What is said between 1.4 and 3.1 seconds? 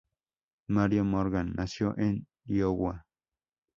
nació en Iowa.